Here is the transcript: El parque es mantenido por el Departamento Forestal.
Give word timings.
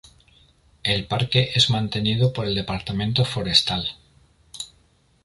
El 0.81 1.05
parque 1.05 1.51
es 1.53 1.69
mantenido 1.69 2.33
por 2.33 2.47
el 2.47 2.55
Departamento 2.55 3.23
Forestal. 3.23 3.87